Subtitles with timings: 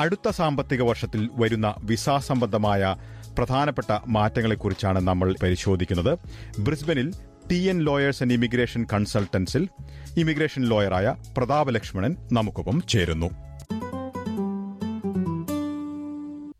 [0.00, 2.96] അടുത്ത സാമ്പത്തിക വർഷത്തിൽ വരുന്ന വിസ സംബന്ധമായ
[3.38, 6.18] പ്രധാനപ്പെട്ട മാറ്റങ്ങളെക്കുറിച്ചാണ് നമ്മൾ പരിശോധിക്കുന്നത്.
[6.60, 7.12] ബ്രിസ്ബനിൽ
[7.50, 9.68] T N lawyers and immigration കൺസൾട്ടൻസിൽ
[10.16, 13.30] immigration ലോയറായ പ്രതാപ ലക്ഷ്മണൻ നമുക്കൊപ്പം ചേരുന്നു.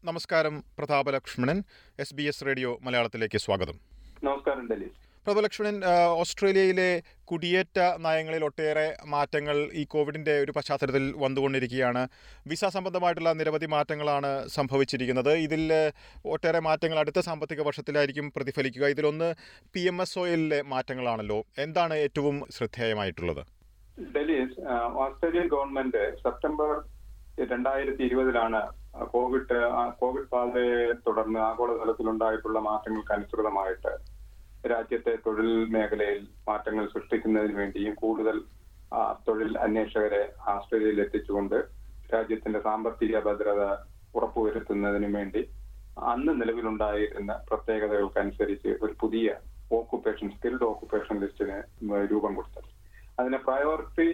[0.05, 1.65] നമസ്കാരം Pratapa Lakshmanan
[1.99, 3.79] S B S radio മലയാളത്തിലേക്ക് സ്വാഗതം.
[4.25, 5.77] നമസ്കാരം പ്രഭലക്ഷ്മണൻ
[6.21, 6.91] ഓസ്ട്രേലിയയിലെ
[7.31, 12.03] കുടിയേറ്റ നയങ്ങളിൽ ഒട്ടേറെ മാറ്റങ്ങൾ ഈ കോവിഡിന്റെ ഒരു പശ്ചാത്തലത്തിൽ വന്നുകൊണ്ടിരിക്കുകയാണ്.
[12.51, 15.33] വിസ സംബന്ധമായിട്ടുള്ള നിരവധി മാറ്റങ്ങളാണ് സംഭവിച്ചിരിക്കുന്നത്.
[15.47, 15.63] ഇതിൽ
[16.35, 18.87] ഒട്ടേറെ മാറ്റങ്ങൾ അടുത്ത സാമ്പത്തിക വർഷത്തിലായിരിക്കും പ്രതിഫലിക്കുക.
[18.95, 19.29] ഇതിലൊന്ന്
[19.75, 21.39] പി എം എസ് ഒയിലെ മാറ്റങ്ങളാണല്ലോ.
[21.65, 23.43] എന്താണ് ഏറ്റവും ശ്രദ്ധേയമായിട്ടുള്ളത്?
[24.15, 24.39] ഡൽഹി
[25.05, 26.71] ഓസ്ട്രേലിയൻ ഗവൺമെന്റ് സെപ്റ്റംബർ
[27.53, 28.61] രണ്ടായിരത്തി ഇരുപതിലാണ്
[29.13, 29.59] കോവിഡ്
[30.01, 33.93] കോവിഡ് ബാധയെ തുടർന്ന് ആഗോളതലത്തിലുണ്ടായിട്ടുള്ള മാറ്റങ്ങൾക്ക് അനുസൃതമായിട്ട്
[34.65, 38.37] രാജ്യത്തെ തൊഴിൽ മേഖലയിൽ മാറ്റങ്ങൾ സൃഷ്ടിക്കുന്നതിന് വേണ്ടിയും കൂടുതൽ
[39.27, 41.57] തൊഴിൽ അന്വേഷകരെ ആസ്ട്രേലിയയിൽ എത്തിച്ചുകൊണ്ട്
[42.11, 43.63] രാജ്യത്തിന്റെ സാമ്പത്തിക ഭദ്രത
[44.15, 45.43] ഉറപ്പുവരുത്തുന്നതിന് വേണ്ടി
[45.97, 49.29] അന്ന് നിലവിലുണ്ടായിരുന്ന പ്രത്യേകതകൾക്കനുസരിച്ച് ഒരു പുതിയ
[49.71, 51.59] ഓക്കുപേഷൻ സ്കിൽഡ് ഓക്കുപേഷൻ ലിസ്റ്റിന്
[52.13, 52.69] രൂപം കൊടുത്തത്.
[53.19, 54.09] അതിനെ priority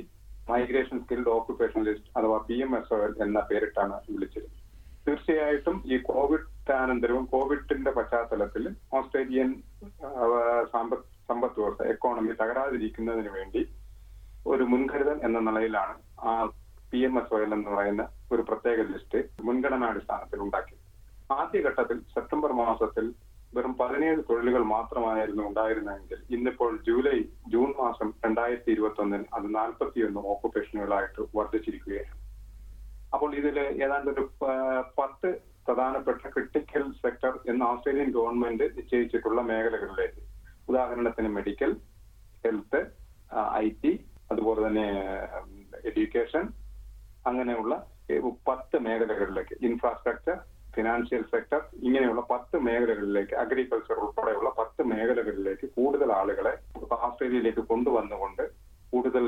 [0.48, 4.48] migration skilled occupation list അഥവാ പി എം എസ് എന്ന പേരിട്ടാണ് വിളിച്ചത്
[5.06, 9.50] തീർച്ചയായിട്ടും ഈ കോവിഡ് അനന്തരവും കോവിഡിന്റെ പശ്ചാത്തലത്തിൽ ഓസ്ട്രേലിയൻ
[10.72, 13.62] സമ്പദ് വ്യവസ്ഥ എക്കോണമി തകരാതിരിക്കുന്നതിന് വേണ്ടി
[14.46, 15.94] ഒരു മുൻകരുതൽ എന്ന നിലയിലാണ്
[16.30, 16.32] ആ
[16.90, 20.76] പി എം എസ് എൽ എന്ന് പറയുന്ന ഒരു പ്രത്യേക ലിസ്റ്റ് മുൻഗണനാടിസ്ഥാനത്തിൽ ഉണ്ടാക്കി
[21.30, 23.06] ആദ്യഘട്ടത്തിൽ സെപ്റ്റംബർ മാസത്തിൽ
[23.52, 27.18] വെറും പതിനേഴ് തൊഴിലുകൾ മാത്രമായിരുന്നു ഉണ്ടായിരുന്നെങ്കിൽ ഇന്നിപ്പോൾ ജൂലൈ
[27.52, 32.15] ജൂൺ മാസം രണ്ടായിരത്തി ഇരുപത്തി ഒന്നിൽ അത് നാൽപ്പത്തിയൊന്ന് ഓക്കുപേഷനുകളായിട്ട് വർദ്ധിച്ചിരിക്കുകയാണ്.
[33.14, 34.24] അപ്പോൾ ഇതിൽ ഏതാണ്ട് ഒരു
[34.98, 35.28] പത്ത്
[35.66, 40.20] പ്രധാനപ്പെട്ട ക്രിട്ടിക്കൽ സെക്ടർ എന്ന് ഓസ്ട്രേലിയൻ ഗവൺമെന്റ് നിശ്ചയിച്ചിട്ടുള്ള മേഖലകളിലേക്ക്.
[40.70, 41.72] ഉദാഹരണത്തിന് മെഡിക്കൽ
[42.44, 42.80] ഹെൽത്ത്
[43.64, 43.92] ഐ ടി
[44.32, 44.86] അതുപോലെ തന്നെ
[45.90, 46.44] എഡ്യൂക്കേഷൻ
[47.30, 47.74] അങ്ങനെയുള്ള
[48.48, 49.54] പത്ത് മേഖലകളിലേക്ക്.
[49.68, 50.36] ഇൻഫ്രാസ്ട്രക്ചർ
[50.76, 56.52] ഫിനാൻഷ്യൽ സെക്ടർ ഇങ്ങനെയുള്ള പത്ത് മേഖലകളിലേക്ക് അഗ്രികൾച്ചർ ഉൾപ്പെടെയുള്ള പത്ത് മേഖലകളിലേക്ക് കൂടുതൽ ആളുകളെ
[57.08, 58.44] ഓസ്ട്രേലിയയിലേക്ക് കൊണ്ടുവന്നുകൊണ്ട്
[58.92, 59.24] കൂടുതൽ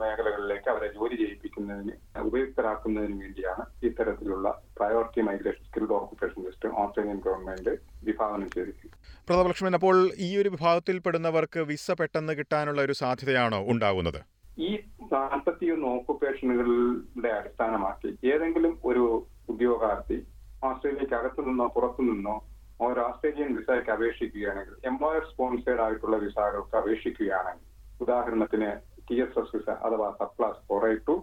[0.00, 1.94] മേഖലകളിലേക്ക് അവരെ ജോലി ചെയ്യിപ്പിക്കുന്നതിന്
[2.24, 4.48] ഉപയുക്തരാക്കുന്നതിന് വേണ്ടിയാണ് ഇത്തരത്തിലുള്ള
[4.78, 7.72] priority migration skilled occupation list Australian government
[8.02, 8.98] വിഭാവനം ചെയ്തിരിക്കുന്നത്.
[9.28, 14.20] പ്രതാപലക്ഷ്മൻ അപ്പോൾ ഈ ഒരു വിഭാഗത്തിൽപ്പെടുന്നവർക്ക് വിസ പെട്ടെന്ന് കിട്ടാനുള്ള ഒരു സാധ്യതയാണോ ഉണ്ടാകുന്നത്
[14.58, 14.70] ഈ
[15.12, 19.04] നാൽപ്പത്തിയൊന്ന് ഓക്കുപേഷനുകളുടെ അടിസ്ഥാനമാക്കി ഏതെങ്കിലും ഒരു
[19.48, 20.18] ഉദ്യോഗാർത്ഥി
[20.62, 22.34] ഓസ്ട്രേലിയക്ക് അകത്തു നിന്നോ പുറത്തു നിന്നോ
[22.80, 27.66] ഒരു ഓസ്ട്രേലിയൻ വിസയ്ക്ക് അപേക്ഷിക്കുകയാണെങ്കിൽ എംപ്ലോയർ സ്പോൺസേഡ് ആയിട്ടുള്ള വിസകൾക്ക് അപേക്ഷിക്കുകയാണെങ്കിൽ
[28.04, 28.70] ഉദാഹരണത്തിന്
[29.08, 31.14] ടി എസ് എസ് വിസ അഥവാ subclass four eight two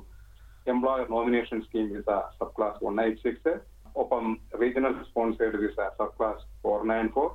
[0.74, 2.10] employer nomination scheme visa
[2.58, 3.54] subclass one eight six
[4.02, 4.26] ഒപ്പം
[4.62, 5.78] regional sponsored visa
[6.18, 7.30] subclass four nine four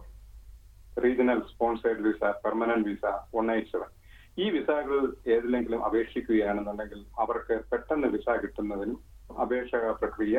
[1.04, 3.04] regional sponsored visa permanent visa
[3.36, 3.90] one eight seven
[4.38, 5.00] ഈ വിസകൾ
[5.32, 8.98] ഏതിലെങ്കിലും അപേക്ഷിക്കുകയാണെന്നുണ്ടെങ്കിൽ അവർക്ക് പെട്ടെന്ന് visa കിട്ടുന്നതിനും
[9.44, 10.36] അപേക്ഷക പ്രക്രിയ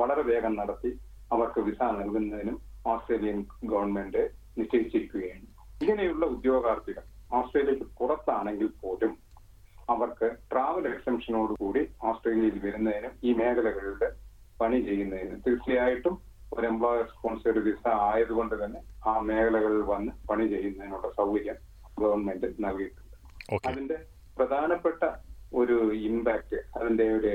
[0.00, 0.92] വളരെ വേഗം നടത്തി
[1.34, 2.56] അവർക്ക് വിസ നൽകുന്നതിനും
[2.92, 3.38] ഓസ്ട്രേലിയൻ
[3.72, 4.22] ഗവൺമെന്റ്
[4.58, 5.46] നിശ്ചയിച്ചിരിക്കുകയാണ്.
[5.82, 7.04] ഇങ്ങനെയുള്ള ഉദ്യോഗാർത്ഥികൾ
[7.38, 9.12] ഓസ്ട്രേലിയക്ക് പുറത്താണെങ്കിൽ പോലും
[9.92, 14.02] അവർക്ക് ട്രാവൽ എക്സംഷനോടുകൂടി ഓസ്ട്രേലിയയിൽ വരുന്നതിനും ഈ മേഖലകളിൽ
[14.60, 16.14] പണി ചെയ്യുന്നതിനും തീർച്ചയായിട്ടും
[16.56, 18.80] ഒരു എംപ്ലോയർ സ്പോൺസേഡ് വിസ ആയതുകൊണ്ട് തന്നെ
[19.10, 21.58] ആ മേഖലകളിൽ വന്ന് പണി ചെയ്യുന്നതിനുള്ള സൗകര്യം
[22.02, 23.16] ഗവൺമെന്റ് നൽകിയിട്ടുണ്ട്.
[23.68, 23.98] അതിന്റെ
[24.38, 25.02] പ്രധാനപ്പെട്ട
[25.60, 25.76] ഒരു
[26.08, 27.32] ഇമ്പാക്ട് അതിന്റെ ഒരു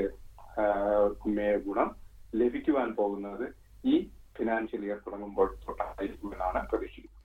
[1.68, 1.90] ഗുണം
[2.40, 3.46] ലഭിക്കുവാൻ പോകുന്നത്
[3.92, 3.96] ഈ
[4.38, 7.19] ഫിനാൻഷ്യൽ ഇയർ തുടങ്ങുമ്പോൾ തൊട്ടായിരിക്കുമെന്നാണ് പ്രതീക്ഷിക്കുന്നത്.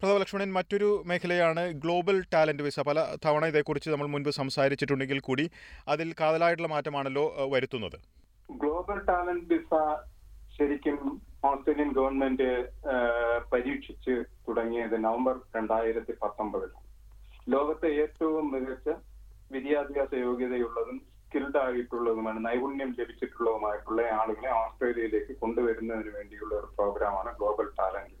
[0.00, 2.78] പ്രതാപലക്ഷ്മണൻ മറ്റൊരു മേഖലയാണ് ഗ്ലോബൽ ടാലന്റ് വിസ.
[2.88, 5.44] പല തവണ ഇതേക്കുറിച്ച് നമ്മൾ മുൻപ് സംസാരിച്ചിട്ടുണ്ടെങ്കിൽ കൂടി
[5.92, 7.24] അതിൽ കാതലായിട്ടുള്ള മാറ്റമാണല്ലോ
[7.54, 7.98] വരുത്തുന്നത്.
[8.48, 9.72] ഗ്ലോബൽ ടാലന്റ് വിസ
[10.56, 10.96] ശരിക്കും
[11.48, 12.48] ഓസ്ട്രേലിയൻ ഗവൺമെന്റ്
[13.52, 14.14] പരീക്ഷിച്ച്
[14.46, 16.86] തുടങ്ങിയത് നവംബർ രണ്ടായിരത്തി പത്തൊമ്പതിലാണ്
[17.54, 18.88] ലോകത്തെ ഏറ്റവും മികച്ച
[19.54, 28.19] വിദ്യാഭ്യാസ യോഗ്യതയുള്ളതും സ്കിൽഡ് ആയിട്ടുള്ളതുമാണ് നൈപുണ്യം ലഭിച്ചിട്ടുള്ളതുമായിട്ടുള്ള ആളുകളെ ഓസ്ട്രേലിയയിലേക്ക് കൊണ്ടുവരുന്നതിന് വേണ്ടിയുള്ള ഒരു പ്രോഗ്രാമാണ് ഗ്ലോബൽ ടാലന്റ്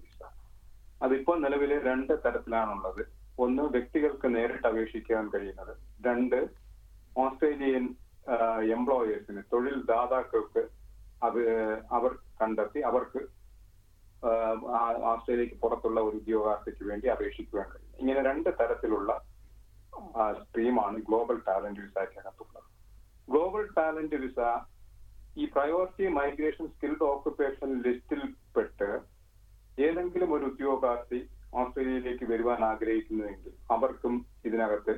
[1.02, 3.02] അതിപ്പോൾ നിലവിൽ രണ്ട് തരത്തിലാണുള്ളത്.
[3.44, 5.74] ഒന്ന് വ്യക്തികൾക്ക് നേരിട്ട് അപേക്ഷിക്കാൻ കഴിയുന്നത്.
[6.06, 6.38] രണ്ട്
[7.24, 7.84] ഓസ്ട്രേലിയൻ
[8.76, 10.62] എംപ്ലോയേഴ്സിന് തൊഴിൽ ദാതാക്കൾക്ക്
[11.26, 11.42] അത്
[11.96, 13.20] അവർ കണ്ടെത്തി അവർക്ക്
[15.10, 17.94] ഓസ്ട്രേലിയക്ക് പുറത്തുള്ള ഒരു ഉദ്യോഗാർത്ഥിക്ക് വേണ്ടി അപേക്ഷിക്കുവാൻ കഴിയും.
[18.00, 19.10] ഇങ്ങനെ രണ്ട് തരത്തിലുള്ള
[20.42, 22.68] സ്ട്രീമാണ് ഗ്ലോബൽ ടാലന്റ് വിസയ്ക്കകത്തുള്ളത്
[23.28, 24.40] ഗ്ലോബൽ ടാലന്റ് വിസ
[25.40, 28.22] ഈ പ്രയോറിറ്റി മൈഗ്രേഷൻ സ്കിൽഡ് ഓക്കുപേഷൻ ലിസ്റ്റിൽ
[28.56, 28.88] പെട്ട്
[29.78, 31.20] ഏതെങ്കിലും ഒരു ഉദ്യോഗാർത്ഥി
[31.54, 34.94] ഓസ്ട്രേലിയയിലേക്ക് വരുവാൻ ആഗ്രഹിക്കുന്നുവെങ്കിൽ അവർക്കും ഇതിനകത്ത്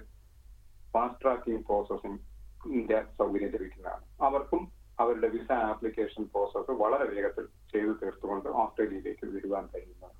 [0.93, 4.05] ഫാസ്റ്റ് ട്രാക്കിംഗ് പ്രോസസ്സിംഗിന്റെ സൗകര്യം ലഭിക്കുന്നതാണ്.
[4.21, 10.17] അവർക്കും അവരുടെ വിസ ആപ്ലിക്കേഷൻ പ്രോസസ്സ് വളരെ വേഗത്തിൽ ചെയ്തു തീർത്തുകൊണ്ട് ഓസ്ട്രേലിയയിലേക്ക് വരുവാൻ കഴിയുന്നതാണ്.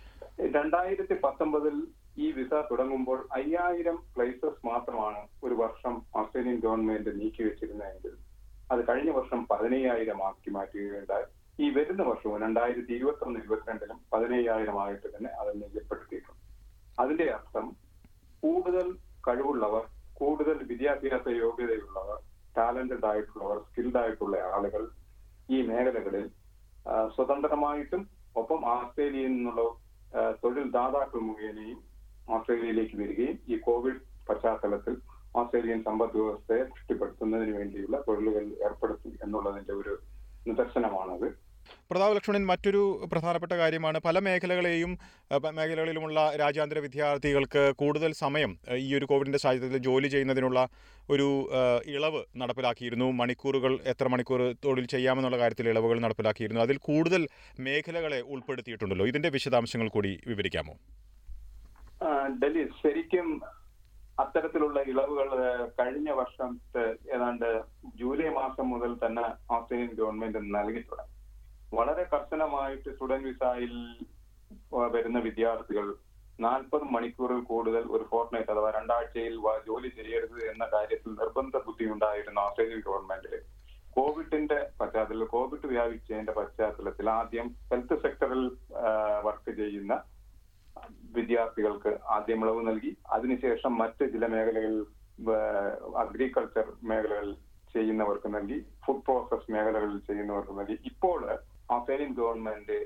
[0.57, 1.87] രണ്ടായിരത്തി പത്തൊമ്പതിൽ
[2.19, 8.17] ഈ വിസ തുടങ്ങുമ്പോൾ അയ്യായിരം പ്ലേസസ് മാത്രമാണ് ഒരു വർഷം ഓസ്ട്രേലിയൻ ഗവൺമെന്റ് നീക്കിവെച്ചിരുന്നതെങ്കിൽ
[8.71, 11.25] അത് കഴിഞ്ഞ വർഷം പതിനയ്യായിരം ആക്കി മാറ്റുകയുണ്ടായി.
[11.61, 16.41] ഈ വരുന്ന വർഷവും രണ്ടായിരത്തി ഇരുപത്തി ഒന്ന് ഇരുപത്തിരണ്ടിലും പതിനയ്യായിരം ആയിട്ട് തന്നെ അത് നിജപ്പെടുത്തിയിട്ടുണ്ട്.
[17.03, 17.67] അതിന്റെ അർത്ഥം
[18.43, 18.87] കൂടുതൽ
[19.27, 19.85] കഴിവുള്ളവർ
[20.21, 22.19] കൂടുതൽ വിദ്യാഭ്യാസ യോഗ്യതയുള്ളവർ
[22.57, 24.83] ടാലന്റഡ് ആയിട്ടുള്ളവർ സ്കിൽഡ് ആയിട്ടുള്ള ആളുകൾ
[25.55, 26.27] ഈ മേഖലകളിൽ
[27.15, 28.03] സ്വതന്ത്രമായിട്ടും
[28.41, 29.63] ഒപ്പം ആസ്ട്രേലിയയിൽ നിന്നുള്ള
[30.43, 31.79] തൊഴിൽ ദാതാക്കൾ മുഖേനയും
[32.35, 34.95] ഓസ്ട്രേലിയയിലേക്ക് വരികയും ഈ കോവിഡ് പശ്ചാത്തലത്തിൽ
[35.41, 39.95] ഓസ്ട്രേലിയൻ സമ്പദ് വ്യവസ്ഥയെ പുഷ്ടിപ്പെടുത്തുന്നതിന് വേണ്ടിയുള്ള തൊഴിലുകൾ ഏർപ്പെടുത്തി എന്നുള്ളതിന്റെ ഒരു
[40.49, 41.27] നിദർശനമാണത്.
[41.91, 42.83] പ്രതാപ് ലക്ഷ്മണൻ മറ്റൊരു
[43.13, 43.99] പ്രധാനപ്പെട്ട കാര്യമാണ്.
[44.05, 44.93] പല മേഖലകളെയും
[45.59, 48.53] മേഖലകളിലുമുള്ള രാജ്യാന്തര വിദ്യാർത്ഥികൾക്ക് കൂടുതൽ സമയം
[48.87, 50.69] ഈ ഒരു കോവിഡിന്റെ സാഹചര്യത്തിൽ ജോലി ചെയ്യുന്നതിനുള്ള
[51.11, 51.29] ഒരു
[51.97, 53.09] ഇളവ് നടപ്പിലാക്കിയിരുന്നു.
[53.21, 56.63] മണിക്കൂറുകൾ എത്ര മണിക്കൂർ തൊഴിൽ ചെയ്യാമെന്നുള്ള കാര്യത്തിൽ ഇളവുകൾ നടപ്പിലാക്കിയിരുന്നു.
[56.67, 57.25] അതിൽ കൂടുതൽ
[57.67, 59.07] മേഖലകളെ ഉൾപ്പെടുത്തിയിട്ടുണ്ടല്ലോ.
[59.13, 60.77] ഇതിന്റെ വിശദാംശങ്ങൾ കൂടി വിവരിക്കാമോ?
[62.43, 63.29] ഡൽഹി ശരിക്കും
[64.23, 65.29] അത്തരത്തിലുള്ള ഇളവുകൾ
[65.79, 66.85] കഴിഞ്ഞ വർഷത്തെ
[67.15, 67.49] ഏതാണ്ട്
[68.01, 69.25] ജൂലൈ മാസം മുതൽ തന്നെ
[69.55, 70.83] ഓസ്ട്രേലിയൻ ഗവൺമെന്റ് നൽകി
[71.77, 73.75] വളരെ കർശനമായിട്ട് സ്റ്റുഡന്റ് വിസയിൽ
[74.95, 75.87] വരുന്ന വിദ്യാർത്ഥികൾ
[76.41, 79.35] നാൽപ്പത് മണിക്കൂറിൽ കൂടുതൽ ഒരു ഫോർട്ട്നൈറ്റ് അഥവാ രണ്ടാഴ്ചയിൽ
[79.67, 83.39] ജോലി ചെയ്യരുത് എന്ന കാര്യത്തിൽ നിർബന്ധ ബുദ്ധി ഉണ്ടായിരുന്നു ഓസ്ട്രേലിയൻ ഗവൺമെന്റ്
[83.97, 88.45] കോവിഡിന്റെ പശ്ചാത്തലത്തിൽ കോവിഡ് വ്യാപിച്ചതിന്റെ പശ്ചാത്തലത്തിൽ ആദ്യം ഹെൽത്ത് സെക്ടറിൽ
[89.27, 89.95] വർക്ക് ചെയ്യുന്ന
[91.17, 92.93] വിദ്യാർത്ഥികൾക്ക് ആദ്യം ഇളവ് നൽകി.
[93.13, 94.79] അതിനുശേഷം മറ്റ് ചില മേഖലകളിൽ
[96.03, 97.35] അഗ്രികൾച്ചർ മേഖലകളിൽ
[97.75, 98.59] ചെയ്യുന്നവർക്ക് നൽകി.
[98.85, 100.79] ഫുഡ് പ്രോസസ് മേഖലകളിൽ ചെയ്യുന്നവർക്ക് നൽകി.
[100.91, 101.21] ഇപ്പോൾ
[101.75, 102.79] Australian government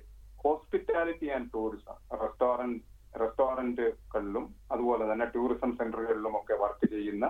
[0.44, 2.82] hospitality and tourism restaurant
[3.20, 7.26] റെസ്റ്റോറന്റുകളിലും അതുപോലെ തന്നെ ടൂറിസം സെന്ററുകളിലും ഒക്കെ വർക്ക് ചെയ്യുന്ന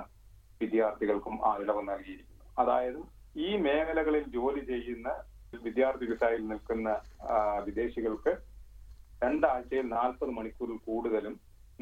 [0.60, 2.44] വിദ്യാർത്ഥികൾക്കും ആ ഇളവ് നൽകിയിരിക്കുന്നു.
[2.62, 3.00] അതായത്
[3.46, 5.08] ഈ മേഖലകളിൽ ജോലി ചെയ്യുന്ന
[5.66, 6.88] വിദ്യാർത്ഥി വിസയിൽ നിൽക്കുന്ന
[7.66, 8.32] വിദേശികൾക്ക്
[9.24, 11.34] രണ്ടാഴ്ചയിൽ നാൽപ്പത് മണിക്കൂറിൽ കൂടുതലും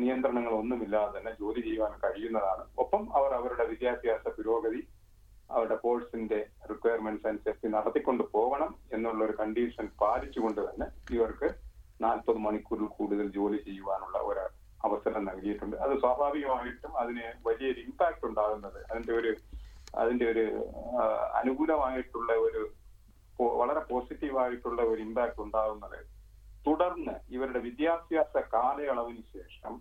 [0.03, 2.65] നിയന്ത്രണങ്ങൾ ഒന്നുമില്ലാതെ തന്നെ ജോലി ചെയ്യുവാൻ കഴിയുന്നതാണ്.
[2.83, 4.81] ഒപ്പം അവർ അവരുടെ വിദ്യാഭ്യാസ പുരോഗതി
[5.51, 6.39] അവരുടെ കോഴ്സിന്റെ
[6.71, 10.87] റിക്വയർമെന്റ്സ് അനുസരിച്ച് നടത്തിക്കൊണ്ട് പോകണം എന്നുള്ള ഒരു കണ്ടീഷൻ പാലിച്ചുകൊണ്ട് തന്നെ
[11.17, 11.49] ഇവർക്ക്
[12.01, 14.45] നാൽപ്പത് മണിക്കൂറിൽ കൂടുതൽ ജോലി ചെയ്യുവാനുള്ള ഒരു
[14.87, 15.77] അവസരം നൽകിയിട്ടുണ്ട്.
[15.77, 18.81] അത് സ്വാഭാവികമായിട്ടും അതിന് വലിയൊരു ഇമ്പാക്ട് ഉണ്ടാകുന്നത്.
[18.91, 19.33] അതിന്റെ ഒരു
[20.03, 20.45] അതിന്റെ ഒരു
[21.41, 22.63] അനുകൂലമായിട്ടുള്ള ഒരു
[23.61, 25.99] വളരെ പോസിറ്റീവായിട്ടുള്ള ഒരു ഇമ്പാക്ട് ഉണ്ടാകുന്നത്.
[26.67, 29.73] തുടർന്ന് ഇവരുടെ വിദ്യാഭ്യാസ കാലയളവിന് ശേഷം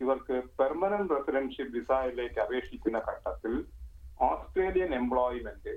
[0.00, 3.52] ഇവർക്ക് പെർമനന്റ് റെസിഡൻഷ്യൽ വിസയിലേക്ക് അപേക്ഷിക്കുന്ന ഘട്ടത്തിൽ
[4.20, 5.74] ഓസ്ട്രേലിയൻ എംപ്ലോയ്മെന്റ്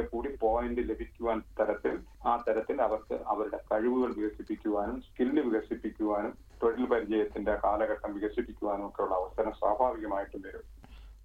[0.00, 8.14] കൂടി പോയിന്റ് ലഭിക്കുവാൻ തരത്തിൽ ആ തരത്തിൽ അവർക്ക് അവരുടെ കഴിവുകൾ വികസിപ്പിക്കുവാനും സ്കില്ല് വികസിപ്പിക്കുവാനും തൊഴിൽ പരിചയത്തിന്റെ കാലഘട്ടം
[8.14, 10.64] വികസിപ്പിക്കുവാനും ഒക്കെയുള്ള അവസരം സ്വാഭാവികമായിട്ടും വരും.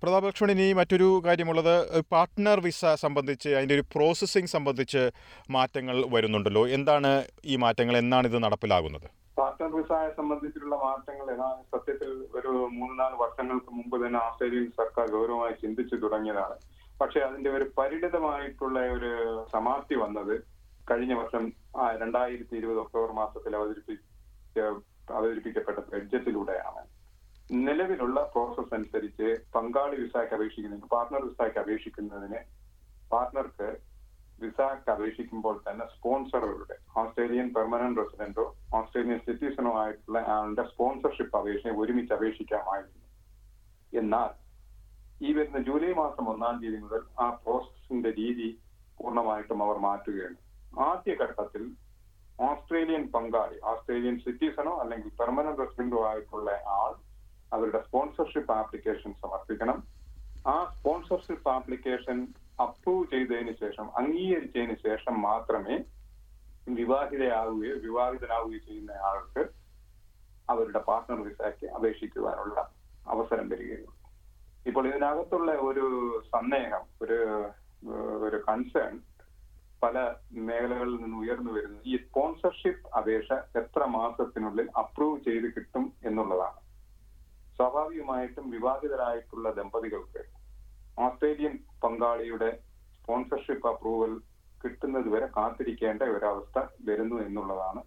[0.03, 5.11] പ്രതാപ ലക്ഷ്മണി ഇനി മറ്റൊരു കാര്യമുള്ളത് പാർട്ട്ണർ വിസ സംബന്ധിച്ച് അതിന്റെ ഒരു പ്രോസസ്സിംഗ് സംബന്ധിച്ച്
[5.51, 6.67] മാറ്റങ്ങൾ വരുന്നുണ്ടല്ലോ.
[6.67, 7.97] എന്താണ് ഈ മാറ്റങ്ങൾ?
[7.97, 9.26] എന്നാണ് ഇത് നടപ്പിലാകുന്നത്?
[9.37, 11.27] പാർട്ട്ണർ വിസയെ സംബന്ധിച്ചിട്ടുള്ള മാറ്റങ്ങൾ
[11.73, 16.55] സത്യത്തിൽ ഒരു മൂന്ന് നാല് വർഷങ്ങൾക്ക് മുമ്പ് തന്നെ ഓസ്ട്രേലിയൻ സർക്കാർ ഗൗരവമായി ചിന്തിച്ചു തുടങ്ങിയതാണ്.
[17.01, 19.11] പക്ഷെ അതിന്റെ ഒരു പരിണിതമായിട്ടുള്ള ഒരു
[19.53, 20.35] സമാപ്തി വന്നത്
[20.91, 21.43] കഴിഞ്ഞ വർഷം
[22.01, 24.59] രണ്ടായിരത്തി ഇരുപത് ഒക്ടോബർ മാസത്തിൽ അവതരിപ്പിച്ച
[25.17, 26.81] അവതരിപ്പിക്കപ്പെട്ട ബഡ്ജറ്റിലൂടെയാണ്.
[27.65, 32.39] നിലവിലുള്ള പ്രോസസ് അനുസരിച്ച് പങ്കാളി വിസയ്ക്ക് അപേക്ഷിക്കുന്നതിന് പാർട്ണർ വിസയ്ക്ക് അപേക്ഷിക്കുന്നതിന്
[33.13, 33.69] പാർട്ട്ണർക്ക്
[34.41, 38.45] വിസയ്ക്ക് അപേക്ഷിക്കുമ്പോൾ തന്നെ സ്പോൺസറുകളുടെ ഓസ്ട്രേലിയൻ പെർമനന്റ് റെസിഡന്റോ
[38.79, 43.01] ഓസ്ട്രേലിയൻ സിറ്റിസണോ ആയിട്ടുള്ള ആളുടെ സ്പോൺസർഷിപ്പ് അപേക്ഷയെ ഒരുമിച്ച് അപേക്ഷിക്കാമായിരുന്നു.
[43.93, 44.31] എന്നാൽ
[45.27, 48.49] ഈ വരുന്ന ജൂലൈ മാസം ഒന്നാം തീയതി മുതൽ ആ പ്രോസസ്സിന്റെ രീതി
[48.99, 50.37] പൂർണമായിട്ടും അവർ മാറ്റുകയാണ്.
[50.87, 51.63] ആദ്യഘട്ടത്തിൽ
[52.47, 56.91] ഓസ്ട്രേലിയൻ പങ്കാളി ഓസ്ട്രേലിയൻ സിറ്റിസണോ അല്ലെങ്കിൽ പെർമനന്റ് റെസിഡന്റോ ആയിട്ടുള്ള ആൾ
[57.55, 59.77] അവരുടെ സ്പോൺസർഷിപ്പ് ആപ്ലിക്കേഷൻ സമർപ്പിക്കണം.
[60.51, 62.17] ആ സ്പോൺസർഷിപ്പ് ആപ്ലിക്കേഷൻ
[62.59, 65.75] അപ്രൂവ് ചെയ്തതിന് ശേഷം അംഗീകരിച്ചതിന് ശേഷം മാത്രമേ
[66.77, 69.43] വിവാഹിതയാവുകയോ വിവാഹിതനാവുകയോ ചെയ്യുന്ന ആൾക്ക്
[70.49, 72.57] അവരുടെ പാർട്ട്ണർ വിസയ്ക്ക് അപേക്ഷിക്കുവാനുള്ള
[73.13, 73.93] അവസരം വരികയുള്ളൂ.
[74.69, 75.85] ഇപ്പോൾ ഇതിനകത്തുള്ള ഒരു
[76.33, 77.19] സന്ദേഹം ഒരു
[78.27, 78.93] ഒരു കൺസേൺ
[79.83, 79.97] പല
[80.47, 86.59] മേഖലകളിൽ നിന്ന് ഉയർന്നു വരുന്നത് ഈ സ്പോൺസർഷിപ്പ് അപേക്ഷ എത്ര മാസത്തിനുള്ളിൽ അപ്രൂവ് ചെയ്ത് കിട്ടും എന്നുള്ളതാണ്.
[87.57, 90.23] സ്വാഭാവികമായിട്ടും വിവാഹിതരായിട്ടുള്ള ദമ്പതികൾക്ക്
[91.05, 92.49] ഓസ്ട്രേലിയൻ പങ്കാളിയുടെ
[93.01, 94.13] സ്പോൺസർഷിപ്പ് അപ്രൂവൽ
[94.61, 97.81] കിട്ടുന്നത് വരെ കാത്തിരിക്കേണ്ട ഒരവസ്ഥ വരുന്നു എന്നുള്ളതാണ്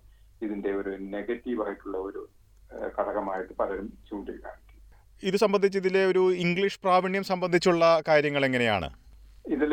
[0.45, 2.23] ഇതിന്റെ ഒരു നെഗറ്റീവ് ആയിട്ടുള്ള ഒരു
[2.99, 4.67] ഘടകമായിട്ട് പലരും ചൂണ്ടിക്കാണിക്കും
[5.23, 8.89] ഇത് സംബന്ധിച്ച് ഇതിലെ ഒരു ഇംഗ്ലീഷ് പ്രാവീണ്യം സംബന്ധിച്ചുള്ള കാര്യങ്ങൾ എങ്ങനെയാണ്?
[9.55, 9.73] ഇതിൽ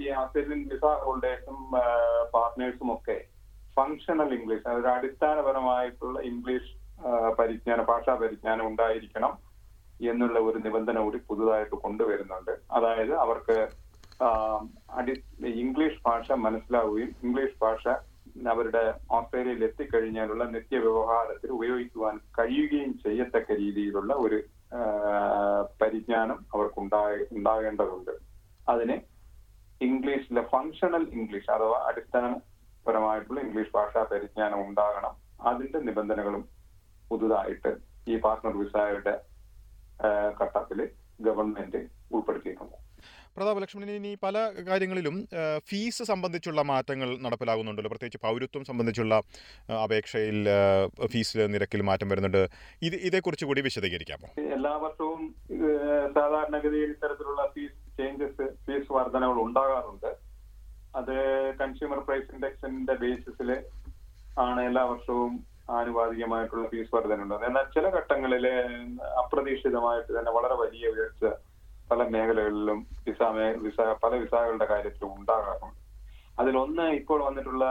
[0.00, 1.58] ഈ ആസ്ട്രേലിയൻ വിസ ഹോൾഡേഴ്സും
[2.34, 3.16] പാർട്ട്നേഴ്സും ഒക്കെ
[3.76, 6.70] ഫങ്ഷണൽ ഇംഗ്ലീഷ് അതായത് അടിസ്ഥാനപരമായിട്ടുള്ള ഇംഗ്ലീഷ്
[7.40, 9.32] പരിജ്ഞാന പരിജ്ഞാനം ഭാഷാ പരിജ്ഞാനം ഉണ്ടായിരിക്കണം.
[10.00, 12.58] എന്നുള്ള ഒരു നിബന്ധന കൂടി പുതുതായിട്ട് കൊണ്ടുവരുന്നുണ്ട്.
[12.70, 13.68] അതായത് അവർക്ക്
[14.90, 15.12] അടി
[15.46, 17.88] ഇംഗ്ലീഷ് ഭാഷ മനസ്സിലാവുകയും ഇംഗ്ലീഷ് ഭാഷ
[18.48, 24.42] അവരുടെ ഓസ്ട്രേലിയയിൽ എത്തിക്കഴിഞ്ഞാലുള്ള നിത്യ വ്യവഹാരത്തിൽ ഉപയോഗിക്കുവാൻ കഴിയുകയും ചെയ്യത്തക്ക രീതിയിലുള്ള ഒരു
[25.82, 26.80] പരിജ്ഞാനം അവർക്ക്
[27.32, 28.10] ഉണ്ടാകേണ്ടതുണ്ട്.
[28.68, 28.96] അതിന്
[29.80, 35.14] ഇംഗ്ലീഷിലെ ഫങ്ഷണൽ ഇംഗ്ലീഷ് അഥവാ അടിസ്ഥാനപരമായിട്ടുള്ള ഇംഗ്ലീഷ് ഭാഷാ പരിജ്ഞാനം ഉണ്ടാകണം.
[35.40, 36.48] അതിന്റെ നിബന്ധനകളും
[37.10, 37.76] പുതുതായിട്ട്
[38.08, 39.29] ഈ പാർട്ട്ണർ വിസയുടെ
[40.40, 40.78] ഘട്ടത്തിൽ
[41.28, 41.80] ഗവൺമെന്റ്
[42.16, 42.76] ഉൾപ്പെടുത്തിയിട്ടുണ്ട്.
[43.36, 44.36] പ്രതാപ ലക്ഷ്മണൻ ഇനി പല
[44.68, 45.16] കാര്യങ്ങളിലും
[45.68, 47.90] ഫീസ് സംബന്ധിച്ചുള്ള മാറ്റങ്ങൾ നടപ്പിലാകുന്നുണ്ടല്ലോ.
[47.92, 49.14] പ്രത്യേകിച്ച് പൗരത്വം സംബന്ധിച്ചുള്ള
[49.84, 50.38] അപേക്ഷയിൽ
[51.12, 52.42] ഫീസ് നിരക്കിൽ മാറ്റം വരുന്നുണ്ട്.
[52.88, 54.28] ഇത് ഇതേക്കുറിച്ച് കൂടി വിശദീകരിക്കാമോ?
[54.56, 55.20] എല്ലാ വർഷവും
[56.16, 60.10] സാധാരണഗതിയിൽ ഇത്തരത്തിലുള്ള ഫീസ് ചേഞ്ചസ് ഫീസ് വർധനകൾ ഉണ്ടാകാറുണ്ട്.
[61.00, 61.16] അത്
[61.62, 63.50] കൺസ്യൂമർ പ്രൈസ് ഇൻഡെക്സിന്റെ ബേസിസിൽ
[64.46, 65.32] ആണ് എല്ലാ വർഷവും
[65.76, 68.46] ആനുപാതികമായിട്ടുള്ള ഫീസ് വർധന ഉണ്ടാകുന്നത് എന്നാൽ ചില ഘട്ടങ്ങളിൽ
[69.22, 71.24] അപ്രതീക്ഷിതമായിട്ട് തന്നെ വളരെ വലിയ ഉയർച്ച
[71.90, 73.22] പല മേഖലകളിലും വിസ
[73.64, 75.78] വിസ പല വിസകളുടെ കാര്യത്തിലും ഉണ്ടാകാറുണ്ട്.
[76.40, 77.64] അതിലൊന്ന് ഇപ്പോൾ വന്നിട്ടുള്ള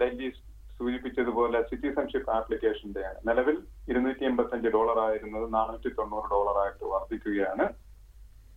[0.00, 0.30] ഡൽഹി
[0.78, 3.56] സൂചിപ്പിച്ചതുപോലെ സിറ്റിസൺഷിപ്പ് ആപ്ലിക്കേഷന്റെയാണ് നിലവിൽ
[3.90, 7.66] ഇരുന്നൂറ്റി എൺപത്തി ഡോളർ ആയിരുന്നത് നാനൂറ്റി തൊണ്ണൂറ് ഡോളറായിട്ട് വർദ്ധിക്കുകയാണ്.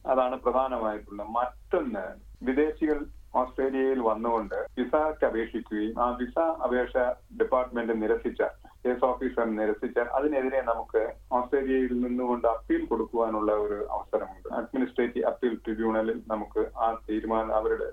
[0.06, 2.06] അതാണ് പ്രധാനമായിട്ടുള്ള മറ്റൊന്ന്
[2.48, 2.98] വിദേശികൾ
[3.40, 6.98] ഓസ്ട്രേലിയയിൽ വന്നുകൊണ്ട് വിസയ്ക്ക് അപേക്ഷിക്കുകയും ആ വിസ അപേക്ഷ
[7.40, 8.54] ഡിപ്പാർട്ട്മെന്റ് നിരസിച്ചാൽ
[8.86, 11.02] കേസ് ഓഫീസർ നിരസിച്ചാൽ അതിനെതിരെ നമുക്ക്
[11.38, 14.48] ഓസ്ട്രേലിയയിൽ നിന്നുകൊണ്ട് അപ്പീൽ കൊടുക്കുവാനുള്ള ഒരു അവസരമുണ്ട്.
[14.60, 17.88] അഡ്മിനിസ്ട്രേറ്റീവ് അപ്പീൽ ട്രിബ്യൂണലിൽ നമുക്ക് ആ തീരുമാനം അവരുടെ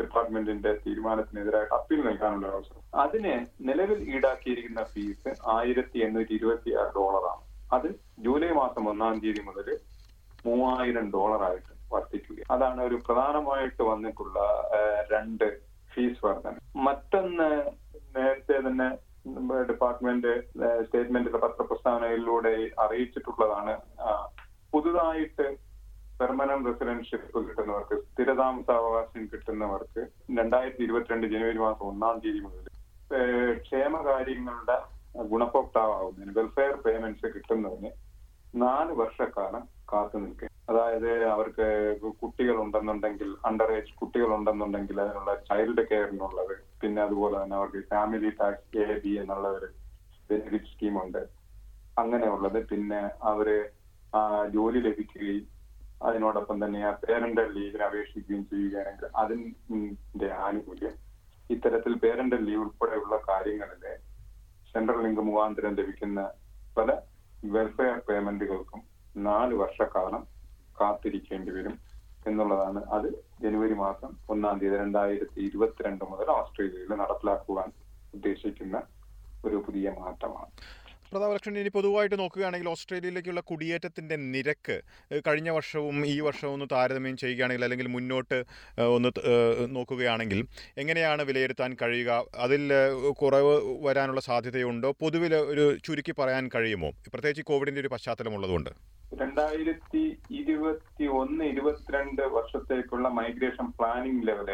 [0.00, 2.82] ഡിപ്പാർട്ട്മെന്റിന്റെ തീരുമാനത്തിനെതിരായിട്ട് അപ്പീൽ നൽകാനുള്ള അവസരം.
[3.04, 3.34] അതിന്
[3.68, 7.42] നിലവിൽ ഈടാക്കിയിരിക്കുന്ന ഫീസ് ആയിരത്തി എണ്ണൂറ്റി ഇരുപത്തി ആറ് ഡോളറാണ്.
[7.76, 7.88] അത്
[8.26, 9.68] ജൂലൈ മാസം ഒന്നാം തീയതി മുതൽ
[10.46, 14.38] മൂവായിരം ഡോളറായിട്ട് വർദ്ധിക്കുക അതാണ് ഒരു പ്രധാനമായിട്ട് വന്നിട്ടുള്ള
[15.12, 15.46] രണ്ട്
[15.92, 16.54] ഫീസ് വർധന.
[16.86, 17.50] മറ്റൊന്ന്
[18.16, 18.88] നേരത്തെ തന്നെ
[19.68, 20.32] ഡിപ്പാർട്ട്മെന്റ്
[20.84, 22.54] സ്റ്റേറ്റ്മെന്റിലെ പത്രപ്രസ്താവനയിലൂടെ
[22.84, 23.74] അറിയിച്ചിട്ടുള്ളതാണ്.
[24.72, 25.46] പുതുതായിട്ട്
[26.20, 30.02] പെർമനന്റ് റെസിഡൻഷിപ്പ് കിട്ടുന്നവർക്ക് സ്ഥിരതാമസാവകാശം കിട്ടുന്നവർക്ക്
[30.38, 32.64] രണ്ടായിരത്തി ഇരുപത്തിരണ്ട് ജനുവരി മാസം ഒന്നാം തീയതി മുതൽ
[33.66, 34.76] ക്ഷേമകാര്യങ്ങളുടെ
[35.30, 37.90] ഗുണഭോക്താവുന്നതിന് വെൽഫെയർ പേയ്മെന്റ്സ് കിട്ടുന്നതിന്
[38.54, 41.66] നാല് വർഷക്കാലം കാത്തു നിൽക്കുക അതായത് അവർക്ക്
[42.22, 48.82] കുട്ടികൾ ഉണ്ടെന്നുണ്ടെങ്കിൽ അണ്ടർ ഏജ് കുട്ടികൾ ഉണ്ടെന്നുണ്ടെങ്കിൽ അതിനുള്ള ചൈൽഡ് കെയറിനുള്ളത് പിന്നെ അതുപോലെ തന്നെ അവർക്ക് ഫാമിലി ടാക്സ്
[48.84, 49.68] എ ബി എന്നുള്ള ഒരു
[50.30, 51.22] ബെനിഫിറ്റ് സ്കീമുണ്ട്
[51.96, 52.58] അങ്ങനെയുള്ളത്.
[52.70, 53.48] പിന്നെ അവർ
[54.52, 55.46] ജോലി ലഭിക്കുകയും
[56.00, 60.94] അതിനോടൊപ്പം തന്നെ ആ പേരന്റൽ ലീവിന് അപേക്ഷിക്കുകയും ചെയ്യുകയാണെങ്കിൽ അതിന്റെ ആനുകൂല്യം
[61.50, 63.94] ഇത്തരത്തിൽ പേരന്റൽ ലീവ് ഉൾപ്പെടെയുള്ള കാര്യങ്ങളിലെ
[64.74, 66.20] സെൻട്രൽ ലിങ്ക് മുഖാന്തരം ലഭിക്കുന്ന
[66.76, 66.90] പല
[67.42, 68.80] വെൽഫെയർ പേയ്മെന്റുകൾക്കും
[69.14, 70.22] നാല് വർഷക്കാലം
[70.80, 71.76] കാത്തിരിക്കേണ്ടി വരും
[72.26, 72.80] എന്നുള്ളതാണ്.
[72.86, 73.08] അത്
[73.42, 77.68] ജനുവരി മാസം ഒന്നാം തീയതി രണ്ടായിരത്തി ഇരുപത്തിരണ്ട് മുതൽ ഓസ്ട്രേലിയയിൽ നടപ്പിലാക്കുവാൻ
[78.14, 78.76] ഉദ്ദേശിക്കുന്ന
[79.44, 80.52] ഒരു പുതിയ മാറ്റമാണ്.
[81.12, 84.76] പ്രതാപ ലക്ഷ്മണൻ ഇനി പൊതുവായിട്ട് നോക്കുകയാണെങ്കിൽ ഓസ്ട്രേലിയയിലേക്കുള്ള കുടിയേറ്റത്തിന്റെ നിരക്ക്
[85.26, 88.38] കഴിഞ്ഞ വർഷവും ഈ വർഷവും ഒന്ന് താരതമ്യം ചെയ്യുകയാണെങ്കിൽ അല്ലെങ്കിൽ മുന്നോട്ട്
[88.96, 89.10] ഒന്ന്
[89.76, 90.40] നോക്കുകയാണെങ്കിൽ
[90.82, 92.10] എങ്ങനെയാണ് വിലയിരുത്താൻ കഴിയുക?
[92.46, 92.62] അതിൽ
[93.20, 93.54] കുറവ്
[93.86, 94.90] വരാനുള്ള സാധ്യതയുണ്ടോ?
[95.00, 96.90] പൊതുവിൽ ഒരു ചുരുക്കി പറയാൻ കഴിയുമോ?
[97.14, 98.70] പ്രത്യേകിച്ച് കോവിഡിന്റെ ഒരു പശ്ചാത്തലമുള്ളതുകൊണ്ട്.
[99.22, 100.04] രണ്ടായിരത്തി
[100.40, 104.50] ഇരുപത്തി ഒന്ന് ഇരുപത്തിരണ്ട് വർഷത്തേക്കുള്ള മൈഗ്രേഷൻ പ്ലാനിംഗ് ലെവൽ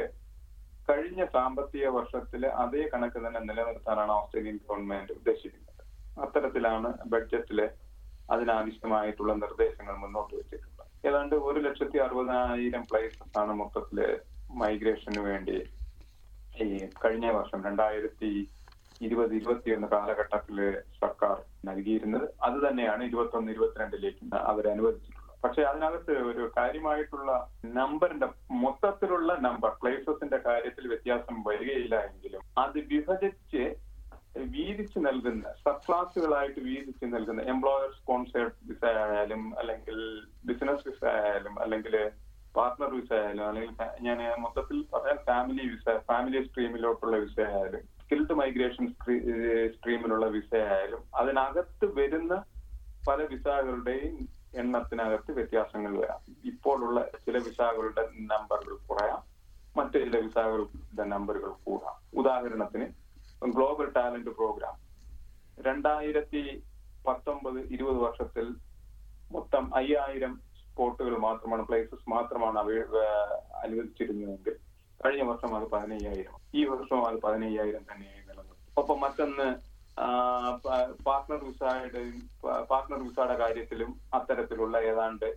[0.91, 5.74] കഴിഞ്ഞ സാമ്പത്തിക വർഷത്തിലെ അതേ കണക്ക് തന്നെ നിലനിർത്താനാണ് ഓസ്ട്രേലിയൻ ഗവൺമെന്റ് ഉദ്ദേശിക്കുന്നത്.
[6.17, 7.61] അത്തരത്തിലാണ് ബഡ്ജറ്റിൽ
[8.31, 10.89] അതിനാവശ്യമായിട്ടുള്ള നിർദ്ദേശങ്ങൾ മുന്നോട്ട് വെച്ചിട്ടുള്ളത്.
[11.09, 13.99] ഏതാണ്ട് ഒരു ലക്ഷത്തി അറുപതിനായിരം പ്ലേസസ് ആണ് മൊത്തത്തിൽ
[14.51, 15.57] മൈഗ്രേഷന് വേണ്ടി
[16.55, 16.67] ഈ
[17.05, 18.31] കഴിഞ്ഞ വർഷം രണ്ടായിരത്തി
[19.01, 20.59] ഇരുപത് ഇരുപത്തിയൊന്ന് കാലഘട്ടത്തിൽ
[21.03, 22.27] സർക്കാർ നൽകിയിരുന്നത്.
[22.43, 25.21] അത് തന്നെയാണ് ഇരുപത്തൊന്ന് ഇരുപത്തിരണ്ടിലേക്ക് അവർ അനുവദിച്ചിട്ടുള്ളത്.
[25.45, 27.31] പക്ഷെ അതിനകത്ത് ഒരു കാര്യമായിട്ടുള്ള
[27.65, 33.65] നമ്പറിന്റെ മൊത്തത്തിലുള്ള നമ്പർ പ്ലേസസിന്റെ കാര്യത്തിൽ വ്യത്യാസം വരികയില്ല എങ്കിലും അത് വിഭജിച്ച്
[34.37, 39.99] വീതിച്ച് നൽകുന്ന സബ് ക്ലാസുകളായിട്ട് വീതിച്ച് നൽകുന്ന എംപ്ലോയർ സ്പോൺസേഡ് വിസ ആയാലും അല്ലെങ്കിൽ
[40.47, 42.11] ബിസിനസ് വിസ ആയാലും അല്ലെങ്കിൽ
[42.57, 48.87] പാർട്ണർ വിസ ആയാലും അല്ലെങ്കിൽ ഞാൻ മൊത്തത്തിൽ പറയാൻ ഫാമിലി വിസ ഫാമിലി സ്ട്രീമിലോട്ടുള്ള വിസ ആയാലും സ്കിൽഡ് മൈഗ്രേഷൻ
[49.77, 52.45] സ്ട്രീമിലുള്ള വിസ ആയാലും അതിനകത്ത് വരുന്ന
[53.09, 56.21] പല വിസകളുടെയും എണ്ണത്തിനകത്ത് വ്യത്യാസങ്ങൾ വരാം.
[56.45, 59.23] ഇപ്പോഴുള്ള ചില വിസകളുടെ നമ്പറുകൾ കുറയാം
[59.77, 61.97] മറ്റു ചില വിസകളുടെ നമ്പറുകൾ കൂടാം.
[62.15, 63.04] ഉദാഹരണത്തിന്
[63.57, 64.75] ഗ്ലോബൽ ടാലന്റ് പ്രോഗ്രാം
[65.59, 66.43] രണ്ടായിരത്തി
[67.07, 68.47] പത്തൊമ്പത് ഇരുപത് വർഷത്തിൽ
[69.31, 72.71] മൊത്തം അയ്യായിരം സ്പോട്ടുകൾ മാത്രമാണ് പ്ലേസസ് മാത്രമാണ് അവ
[73.65, 74.55] അനുവദിച്ചിരുന്നതെങ്കിൽ
[75.05, 76.35] കഴിഞ്ഞ വർഷം അത് പതിനയ്യായിരം.
[76.55, 78.59] ഈ വർഷം അത് പതിനയ്യായിരം തന്നെയായി നിലനിർത്തും.
[78.77, 79.47] ഒപ്പം മറ്റൊന്ന്
[81.07, 82.03] പാർട്ട്ണർ വിസയുടെ
[82.71, 85.29] പാർട്ട്ണർ വിസയുടെ കാര്യത്തിലും അത്തരത്തിലുള്ള ഏതാണ്ട്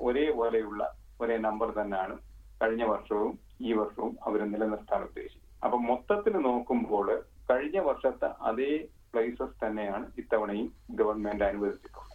[0.00, 0.82] ഒരേപോലെയുള്ള
[1.20, 2.18] ഒരേ നമ്പർ തന്നെയാണ്
[2.62, 5.49] കഴിഞ്ഞ വർഷവും ഈ വർഷവും അവർ നിലനിർത്താൻ ഉദ്ദേശിക്കുന്നത്.
[5.64, 7.06] അപ്പൊ മൊത്തത്തിൽ നോക്കുമ്പോൾ
[7.50, 8.72] കഴിഞ്ഞ വർഷത്തെ അതേ
[9.12, 12.06] പ്ലേസസ് തന്നെയാണ് ഇത്തവണയും ഗവൺമെന്റ് അനുവദിച്ചിട്ടുള്ളത്.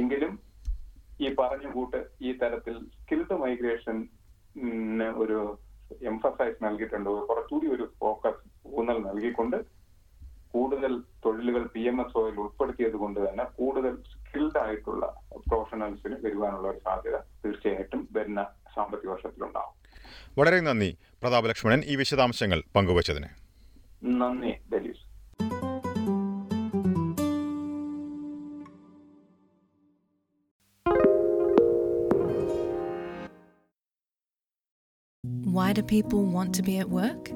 [0.00, 0.32] എങ്കിലും
[1.24, 3.96] ഈ പറഞ്ഞ കൂട്ട് ഈ തരത്തിൽ സ്കിൽഡ് മൈഗ്രേഷൻ
[5.22, 5.38] ഒരു
[6.10, 7.10] എംഫസൈസ് നൽകിയിട്ടുണ്ട്.
[7.28, 8.42] കുറച്ചുകൂടി ഒരു ഫോക്കസ്
[8.78, 9.58] ഊന്നൽ നൽകിക്കൊണ്ട്
[10.54, 10.92] കൂടുതൽ
[11.24, 15.04] തൊഴിലുകൾ പി എം എസ് ഒയിൽ ഉൾപ്പെടുത്തിയത് കൊണ്ട് തന്നെ കൂടുതൽ സ്കിൽഡ് ആയിട്ടുള്ള
[15.48, 18.42] പ്രൊഫഷണൽസിന് വരുവാനുള്ള ഒരു സാധ്യത തീർച്ചയായിട്ടും വരുന്ന
[18.74, 19.74] സാമ്പത്തിക വർഷത്തിലുണ്ടാവും.
[20.34, 20.90] വളരെ നന്ദി
[21.22, 23.30] പ്രതാപ ലക്ഷ്മണൻ ഈ വിശദാംശങ്ങൾ പങ്കുവച്ചതിന്
[24.22, 25.04] നന്ദി ദലീസ്
[35.24, 37.26] Why do people want to be at work?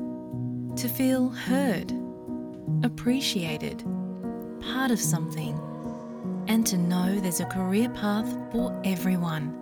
[0.76, 1.92] To feel heard,
[2.82, 3.84] appreciated,
[4.62, 5.58] part of something,
[6.48, 9.61] and to know there's a career path for everyone.